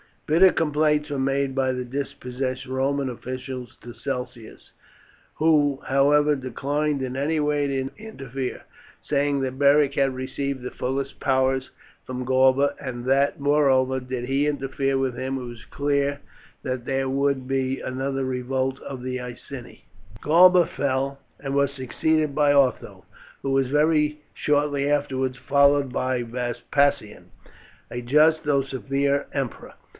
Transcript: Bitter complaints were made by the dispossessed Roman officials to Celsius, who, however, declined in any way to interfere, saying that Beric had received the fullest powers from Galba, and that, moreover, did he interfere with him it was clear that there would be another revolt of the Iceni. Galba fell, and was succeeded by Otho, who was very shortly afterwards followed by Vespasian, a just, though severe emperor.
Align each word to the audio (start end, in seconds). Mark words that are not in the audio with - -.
Bitter 0.25 0.51
complaints 0.53 1.09
were 1.09 1.19
made 1.19 1.53
by 1.53 1.73
the 1.73 1.83
dispossessed 1.83 2.65
Roman 2.65 3.09
officials 3.09 3.75
to 3.83 3.93
Celsius, 3.93 4.71
who, 5.35 5.81
however, 5.87 6.35
declined 6.37 7.03
in 7.03 7.17
any 7.17 7.39
way 7.39 7.67
to 7.67 7.89
interfere, 7.97 8.61
saying 9.03 9.41
that 9.41 9.59
Beric 9.59 9.95
had 9.95 10.15
received 10.15 10.61
the 10.61 10.71
fullest 10.71 11.19
powers 11.19 11.69
from 12.05 12.23
Galba, 12.23 12.75
and 12.79 13.03
that, 13.05 13.41
moreover, 13.41 13.99
did 13.99 14.23
he 14.23 14.47
interfere 14.47 14.97
with 14.97 15.15
him 15.15 15.37
it 15.37 15.43
was 15.43 15.65
clear 15.65 16.19
that 16.63 16.85
there 16.85 17.09
would 17.09 17.45
be 17.45 17.81
another 17.81 18.23
revolt 18.23 18.79
of 18.79 19.03
the 19.03 19.19
Iceni. 19.19 19.83
Galba 20.23 20.65
fell, 20.65 21.19
and 21.41 21.53
was 21.53 21.73
succeeded 21.73 22.33
by 22.33 22.53
Otho, 22.53 23.03
who 23.43 23.51
was 23.51 23.69
very 23.69 24.19
shortly 24.33 24.89
afterwards 24.89 25.37
followed 25.37 25.91
by 25.91 26.23
Vespasian, 26.23 27.29
a 27.91 28.01
just, 28.01 28.45
though 28.45 28.63
severe 28.63 29.27
emperor. 29.33 29.73